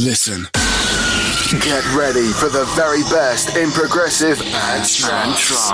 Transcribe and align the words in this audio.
Listen. 0.00 0.48
Get 1.60 1.84
ready 1.94 2.32
for 2.32 2.48
the 2.48 2.64
very 2.74 3.02
best 3.12 3.54
in 3.54 3.70
progressive 3.70 4.40
and 4.40 4.86
trance. 4.86 5.70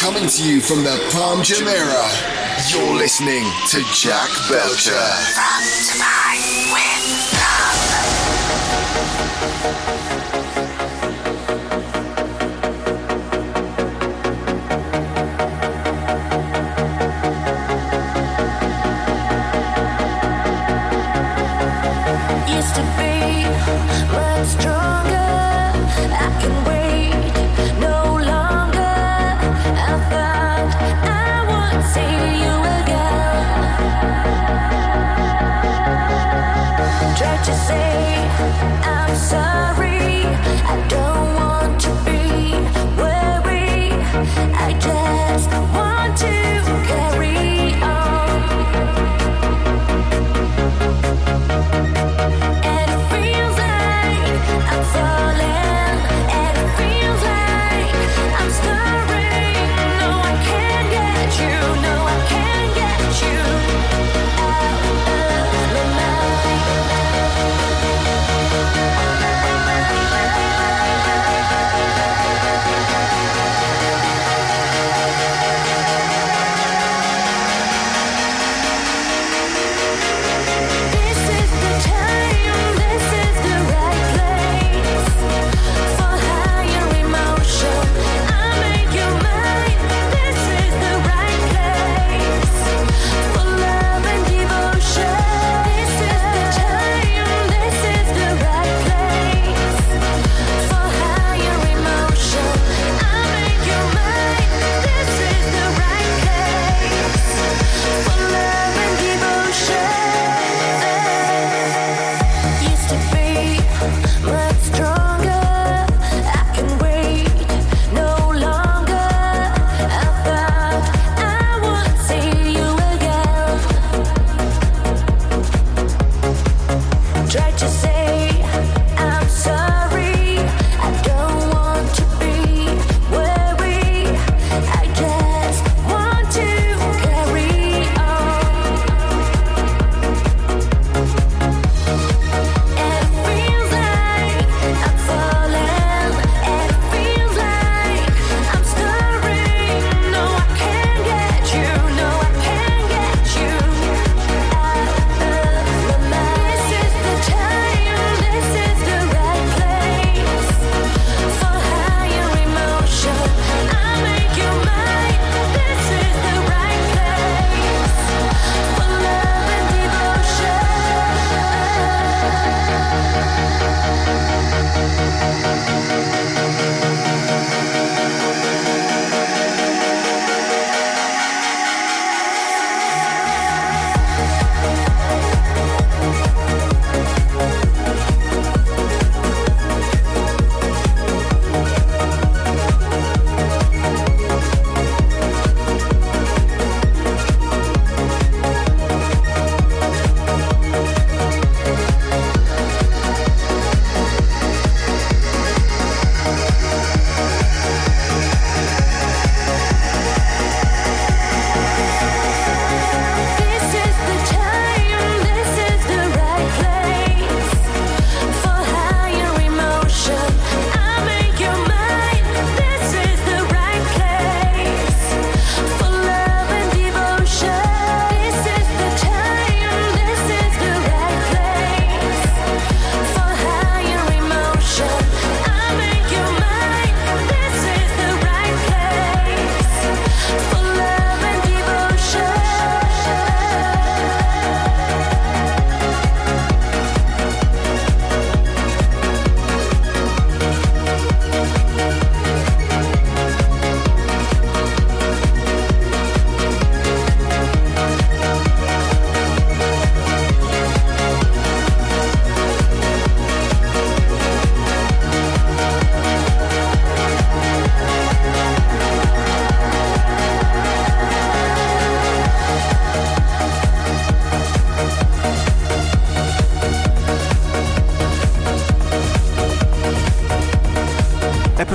Coming 0.00 0.26
to 0.26 0.42
you 0.42 0.60
from 0.60 0.82
the 0.82 0.98
Palm 1.12 1.38
Jumeirah, 1.42 2.72
you're 2.72 2.96
listening 2.96 3.44
to 3.68 3.84
Jack 3.94 4.28
Belcher. 4.50 4.90
From 4.90 5.62
Dubai 5.86 6.72
with 6.74 7.30
love. 10.16 10.19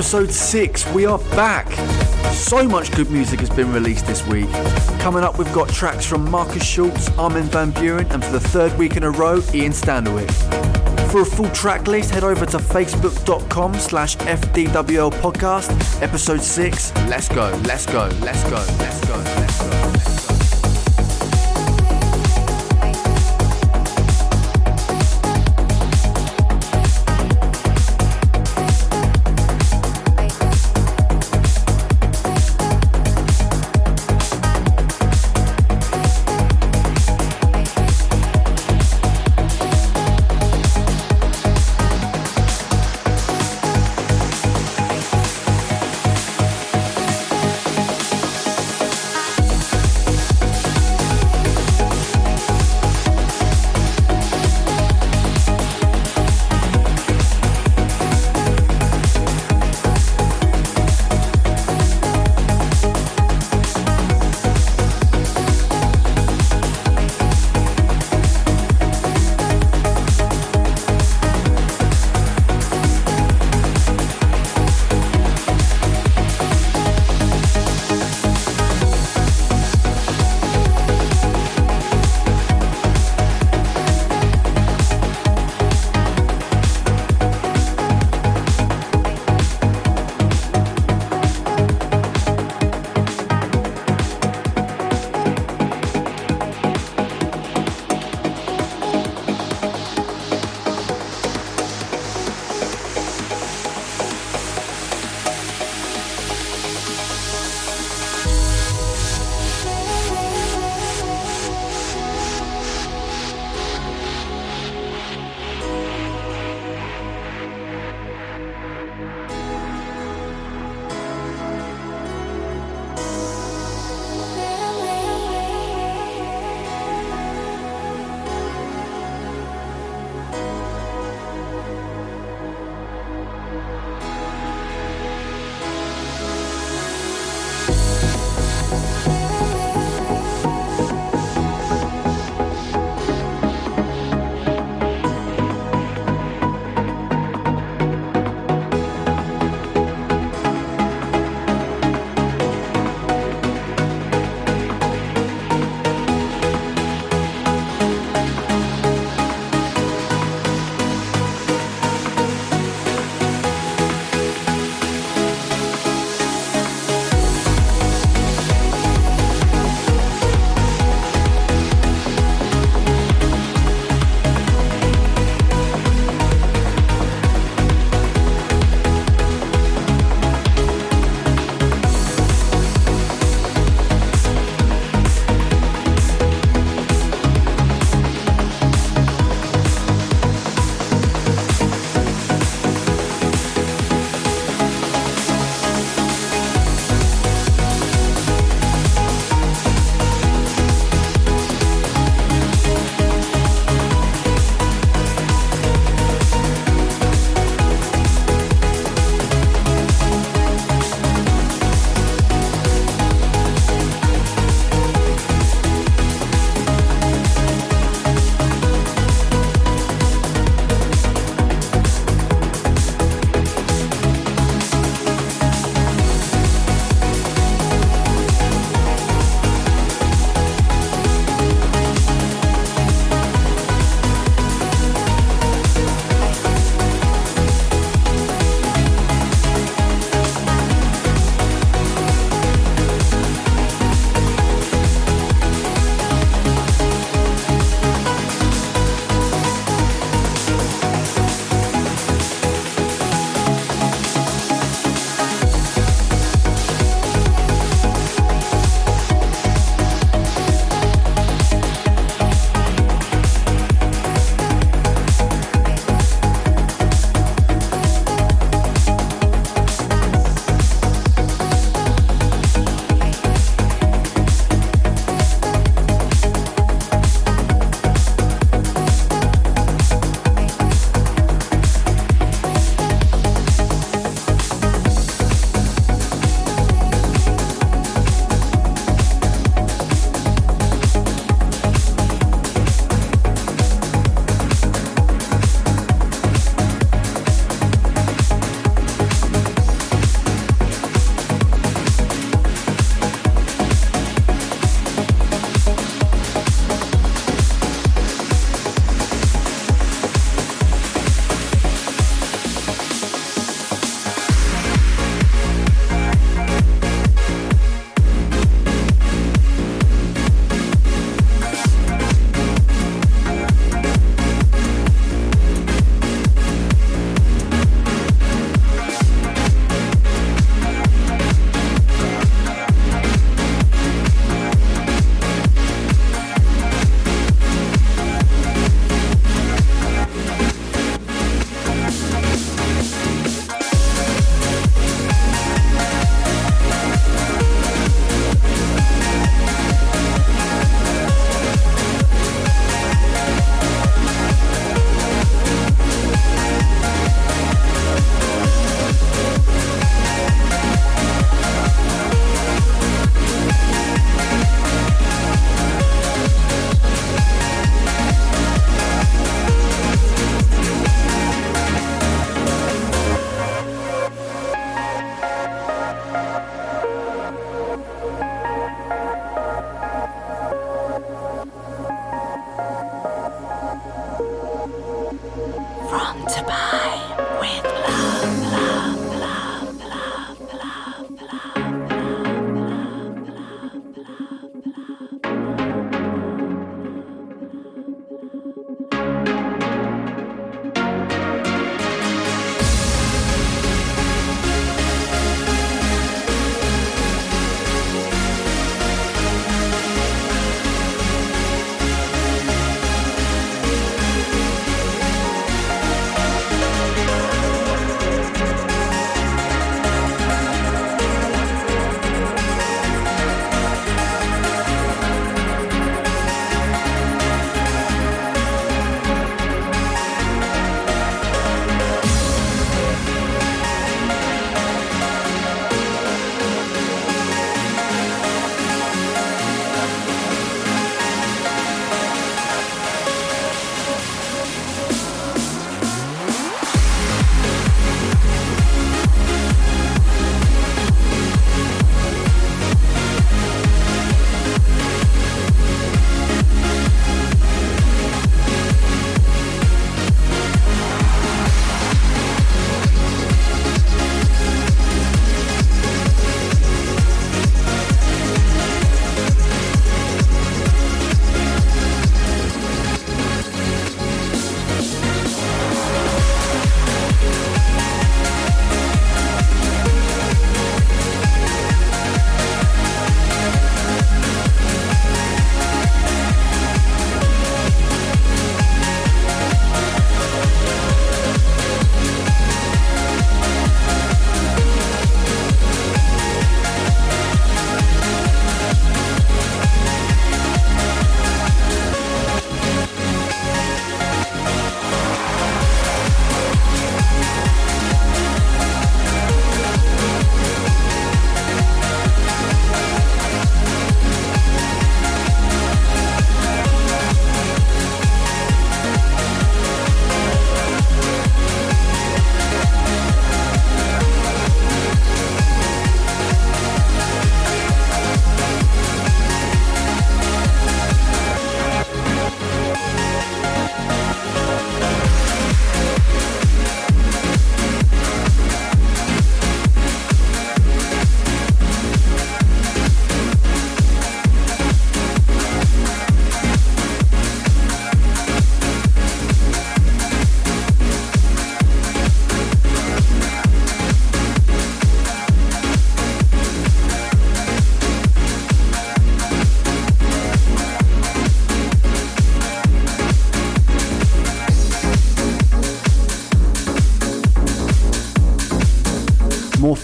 Episode 0.06 0.30
6. 0.30 0.92
We 0.92 1.04
are 1.04 1.18
back. 1.34 1.68
So 2.32 2.62
much 2.68 2.92
good 2.92 3.10
music 3.10 3.40
has 3.40 3.50
been 3.50 3.72
released 3.72 4.06
this 4.06 4.24
week. 4.24 4.48
Coming 5.00 5.24
up, 5.24 5.36
we've 5.36 5.52
got 5.52 5.68
tracks 5.68 6.06
from 6.06 6.30
Markus 6.30 6.64
Schulz, 6.64 7.08
Armin 7.18 7.42
van 7.46 7.72
Buuren, 7.72 8.08
and 8.12 8.24
for 8.24 8.30
the 8.30 8.38
third 8.38 8.72
week 8.78 8.96
in 8.96 9.02
a 9.02 9.10
row, 9.10 9.42
Ian 9.52 9.72
Standerwick. 9.72 10.30
For 11.10 11.22
a 11.22 11.24
full 11.24 11.50
track 11.50 11.88
list, 11.88 12.12
head 12.12 12.22
over 12.22 12.46
to 12.46 12.58
facebook.com 12.58 13.74
slash 13.74 14.16
FDWL 14.18 15.10
podcast, 15.14 16.00
episode 16.00 16.40
6. 16.40 16.94
Let's 17.08 17.28
go, 17.28 17.60
let's 17.64 17.86
go, 17.86 18.08
let's 18.20 18.44
go, 18.44 18.64
let's 18.78 18.95
go, 18.95 18.95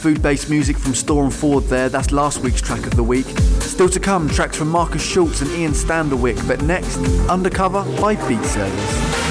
food 0.02 0.20
based 0.20 0.50
music 0.50 0.76
from 0.76 0.96
Store 0.96 1.22
and 1.22 1.32
Ford 1.32 1.62
there. 1.64 1.88
That's 1.88 2.10
last 2.10 2.38
week's 2.40 2.60
track 2.60 2.84
of 2.86 2.96
the 2.96 3.04
week. 3.04 3.26
Still 3.60 3.88
to 3.88 4.00
come, 4.00 4.28
tracks 4.28 4.56
from 4.56 4.68
Markus 4.68 5.00
Schulz 5.00 5.42
and 5.42 5.50
Ian 5.52 5.72
Standerwick. 5.72 6.46
But 6.48 6.60
next, 6.62 6.98
Undercover 7.28 7.84
by 8.00 8.16
Beat 8.26 8.44
Service. 8.44 9.21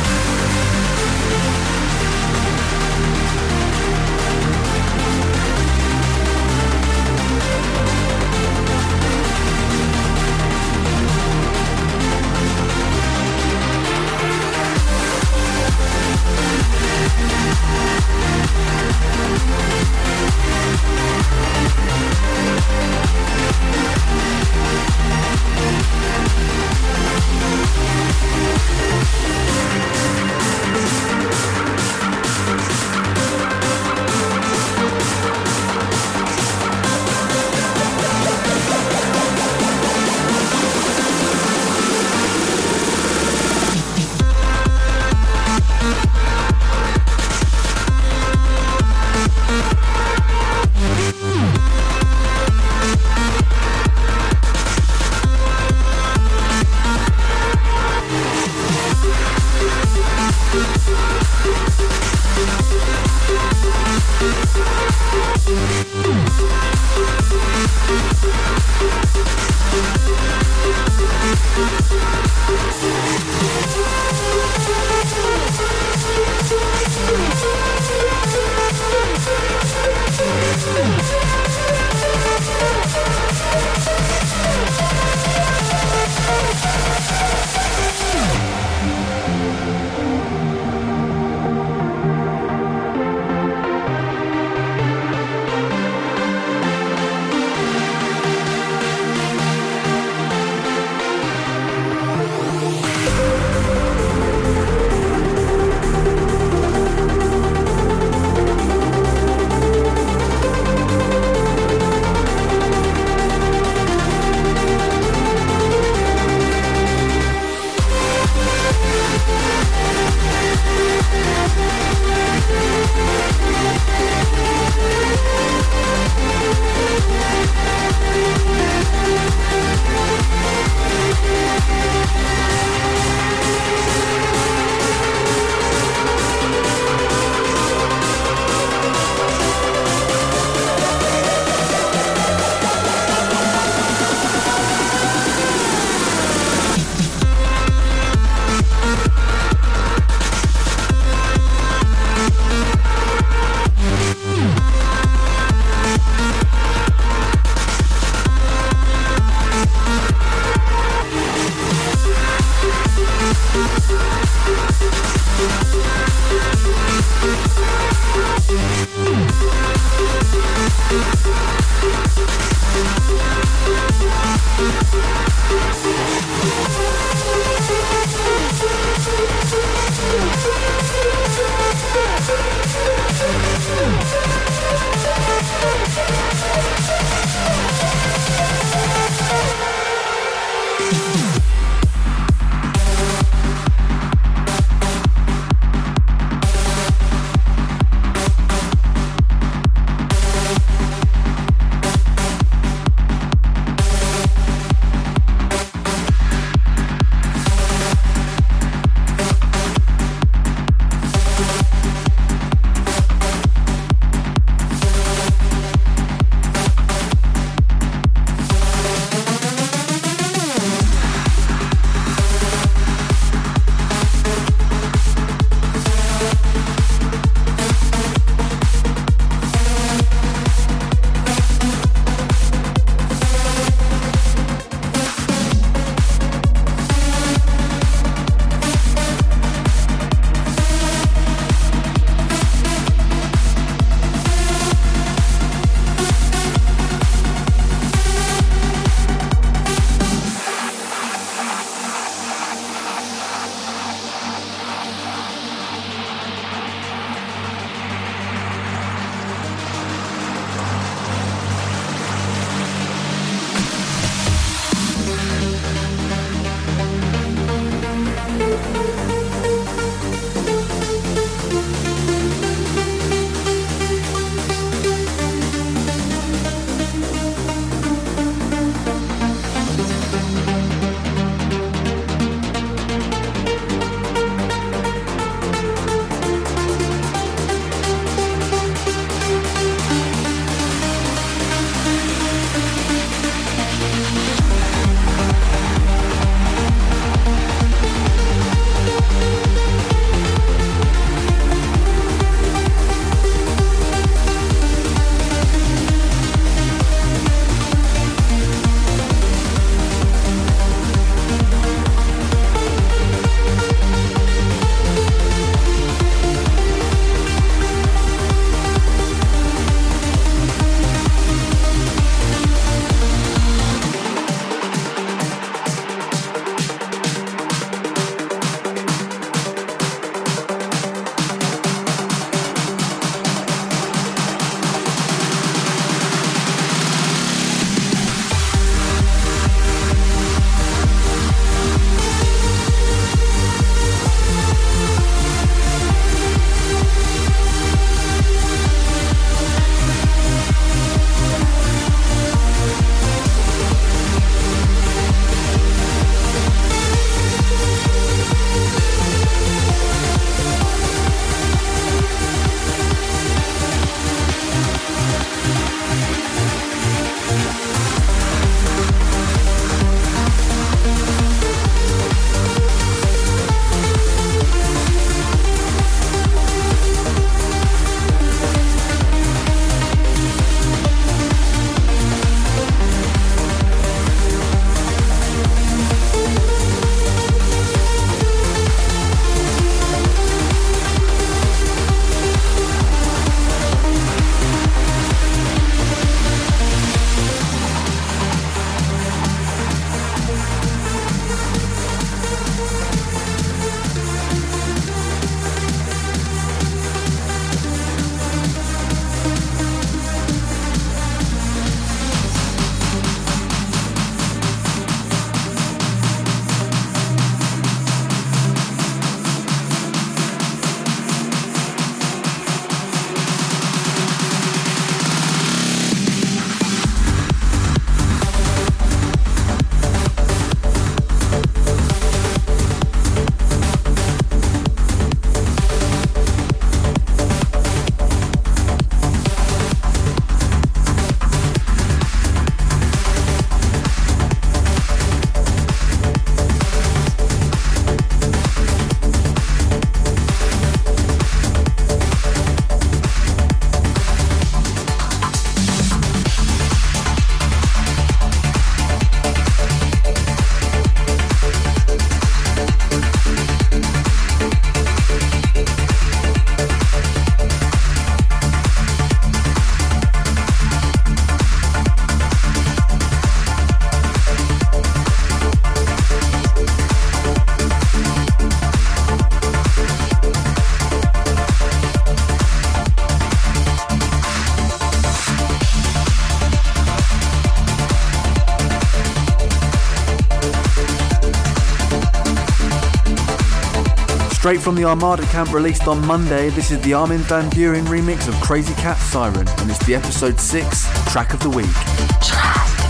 Straight 494.52 494.64
from 494.64 494.76
the 494.76 494.84
Armada 494.84 495.24
camp 495.28 495.54
released 495.54 495.88
on 495.88 496.06
Monday, 496.06 496.50
this 496.50 496.72
is 496.72 496.82
the 496.82 496.94
Armin 496.94 497.20
van 497.20 497.50
Buuren 497.52 497.86
remix 497.86 498.28
of 498.28 498.34
Crazy 498.42 498.74
Cat 498.74 498.98
Siren, 498.98 499.48
and 499.48 499.72
it's 499.72 499.86
the 499.86 499.96
episode 499.96 500.42
6 500.42 501.10
track 501.10 501.34
of 501.34 501.40
the 501.40 501.50
week. 501.50 502.81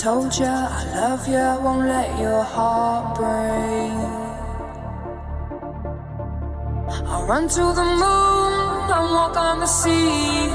Told 0.00 0.32
ya 0.38 0.66
I 0.80 0.84
love 0.96 1.28
ya, 1.28 1.60
won't 1.60 1.86
let 1.86 2.18
your 2.18 2.42
heart 2.42 3.16
break. 3.18 3.92
I'll 7.04 7.26
run 7.26 7.46
to 7.48 7.64
the 7.80 7.86
moon 8.02 8.52
and 8.96 9.06
walk 9.16 9.36
on 9.36 9.60
the 9.60 9.66
sea. 9.66 10.48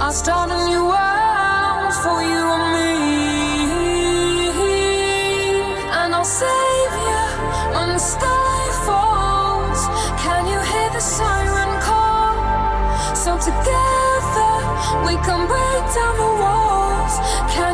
I'll 0.00 0.12
start 0.12 0.50
a 0.50 0.60
new 0.70 0.84
world 0.94 1.94
for 2.04 2.18
you 2.32 2.42
and 2.56 2.66
me. 2.74 2.89
We 15.10 15.16
can 15.26 15.42
break 15.48 15.84
down 15.96 16.14
the 16.22 16.32
walls. 16.40 17.14
Can 17.50 17.69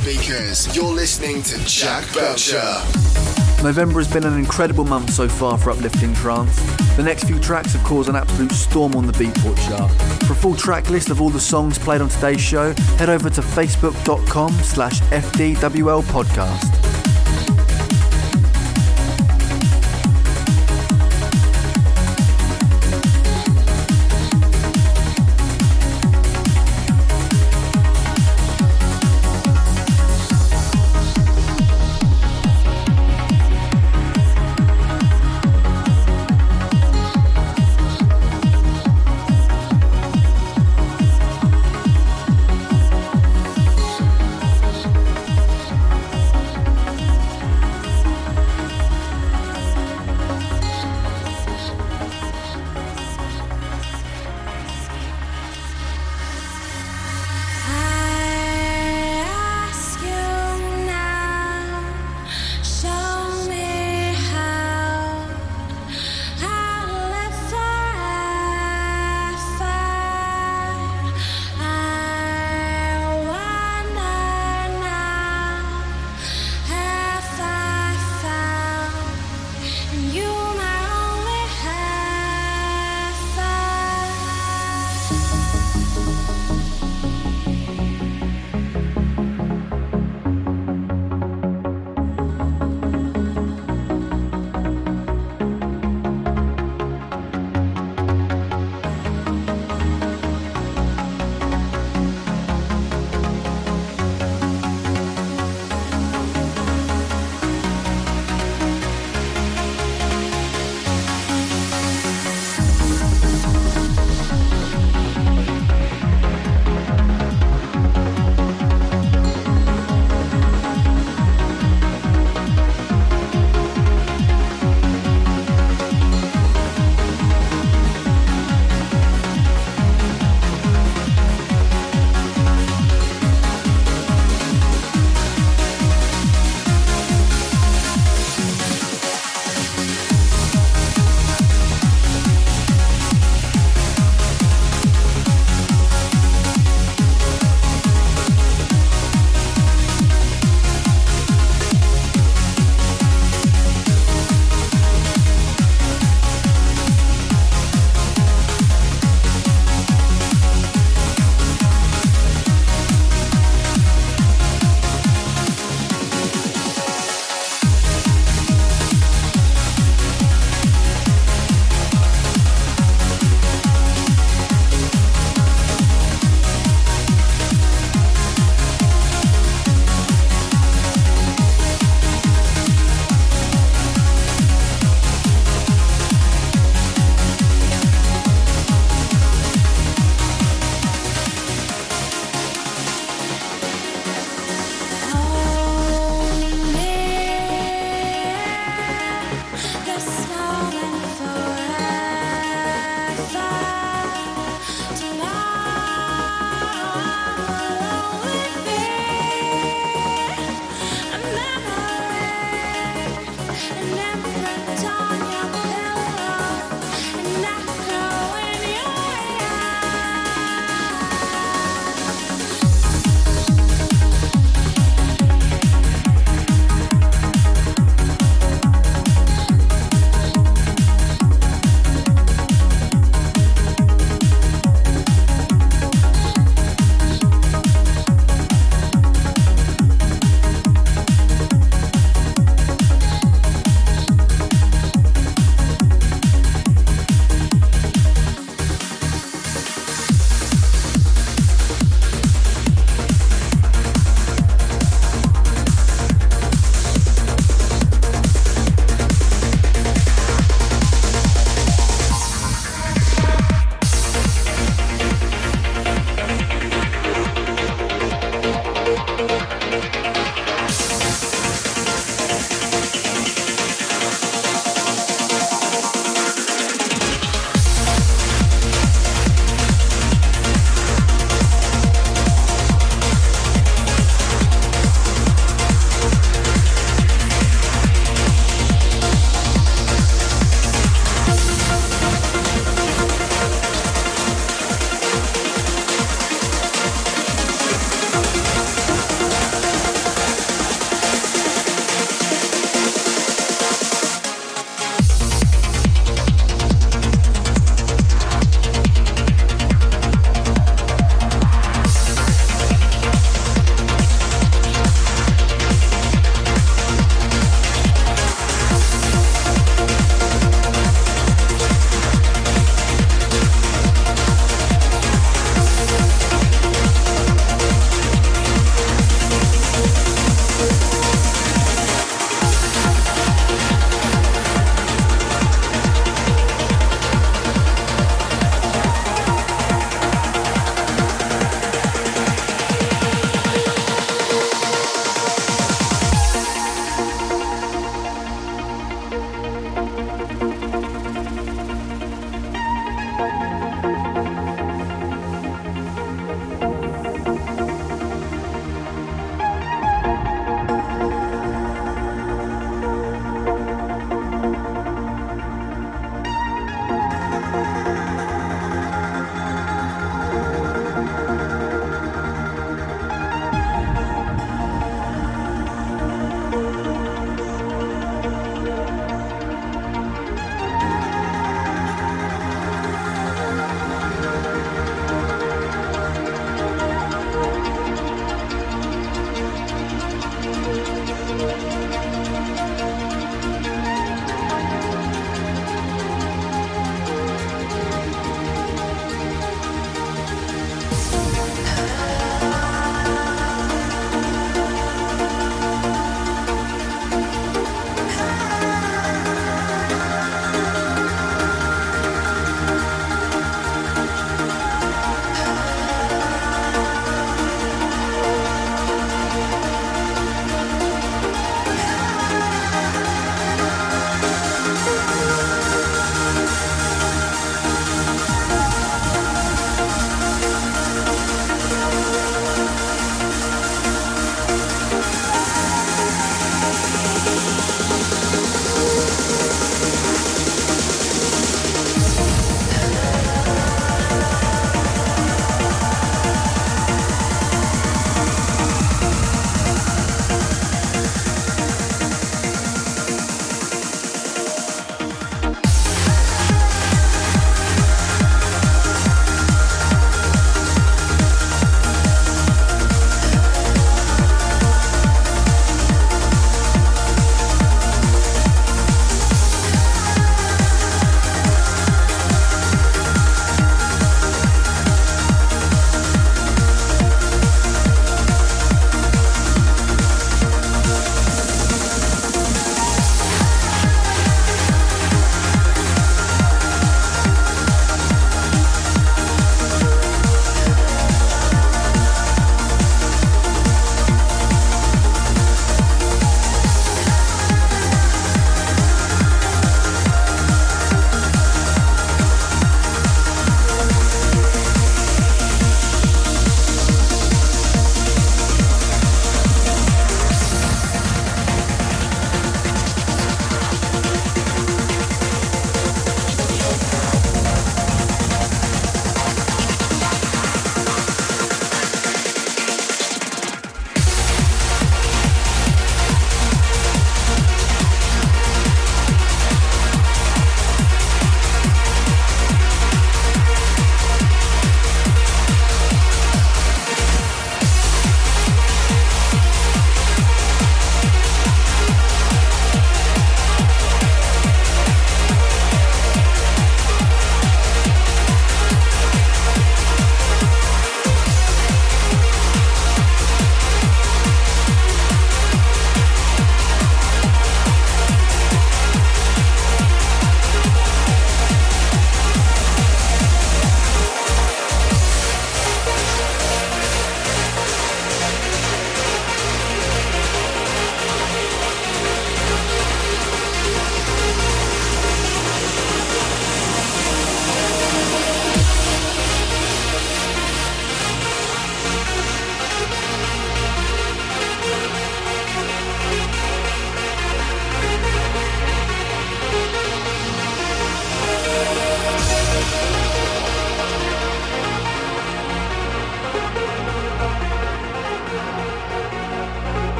speakers. 0.00 0.76
You're 0.76 0.94
listening 0.94 1.42
to 1.42 1.58
Jack 1.64 2.04
Belcher. 2.14 2.62
November 3.64 3.98
has 3.98 4.12
been 4.12 4.24
an 4.24 4.38
incredible 4.38 4.84
month 4.84 5.10
so 5.12 5.28
far 5.28 5.58
for 5.58 5.70
uplifting 5.70 6.14
trance. 6.14 6.56
The 6.96 7.02
next 7.02 7.24
few 7.24 7.38
tracks 7.40 7.72
have 7.72 7.82
caused 7.82 8.08
an 8.08 8.14
absolute 8.14 8.52
storm 8.52 8.94
on 8.94 9.06
the 9.06 9.12
Beatport 9.12 9.56
chart. 9.68 9.90
For 10.22 10.34
a 10.34 10.36
full 10.36 10.54
track 10.54 10.88
list 10.88 11.10
of 11.10 11.20
all 11.20 11.30
the 11.30 11.40
songs 11.40 11.78
played 11.78 12.00
on 12.00 12.08
today's 12.08 12.40
show, 12.40 12.72
head 12.96 13.08
over 13.08 13.28
to 13.28 13.40
facebook.com 13.40 14.52
slash 14.52 15.00
FDWL 15.00 16.02
podcast. 16.02 16.87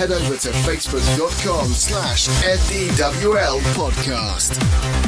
Head 0.00 0.12
over 0.12 0.34
to 0.34 0.48
facebook.com 0.48 1.66
slash 1.74 2.26
FDWL 2.28 3.60
podcast. 3.74 4.99